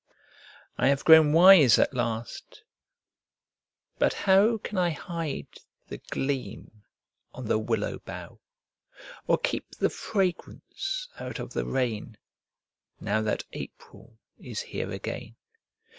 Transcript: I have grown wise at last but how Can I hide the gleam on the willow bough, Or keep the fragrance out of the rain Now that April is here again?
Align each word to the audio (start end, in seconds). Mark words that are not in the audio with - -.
I 0.79 0.87
have 0.87 1.05
grown 1.05 1.31
wise 1.31 1.77
at 1.77 1.93
last 1.93 2.63
but 3.99 4.13
how 4.13 4.57
Can 4.57 4.79
I 4.79 4.89
hide 4.89 5.45
the 5.89 5.99
gleam 6.09 6.81
on 7.35 7.45
the 7.45 7.59
willow 7.59 7.99
bough, 7.99 8.39
Or 9.27 9.37
keep 9.37 9.69
the 9.75 9.91
fragrance 9.91 11.07
out 11.19 11.37
of 11.37 11.53
the 11.53 11.65
rain 11.65 12.17
Now 12.99 13.21
that 13.21 13.43
April 13.53 14.17
is 14.39 14.61
here 14.61 14.89
again? 14.91 15.35